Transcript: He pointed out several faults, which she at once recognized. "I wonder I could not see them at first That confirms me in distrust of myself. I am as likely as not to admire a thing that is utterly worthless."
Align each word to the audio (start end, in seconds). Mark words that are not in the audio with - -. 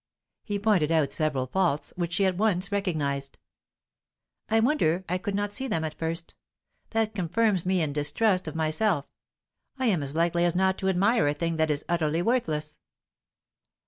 He 0.43 0.57
pointed 0.57 0.91
out 0.91 1.11
several 1.11 1.45
faults, 1.45 1.93
which 1.95 2.13
she 2.13 2.25
at 2.25 2.35
once 2.35 2.71
recognized. 2.71 3.37
"I 4.49 4.59
wonder 4.59 5.05
I 5.07 5.19
could 5.19 5.35
not 5.35 5.51
see 5.51 5.67
them 5.67 5.83
at 5.83 5.93
first 5.93 6.33
That 6.89 7.13
confirms 7.13 7.67
me 7.67 7.83
in 7.83 7.93
distrust 7.93 8.47
of 8.47 8.55
myself. 8.55 9.05
I 9.77 9.85
am 9.85 10.01
as 10.01 10.15
likely 10.15 10.43
as 10.43 10.55
not 10.55 10.79
to 10.79 10.89
admire 10.89 11.27
a 11.27 11.35
thing 11.35 11.57
that 11.57 11.69
is 11.69 11.85
utterly 11.87 12.23
worthless." 12.23 12.79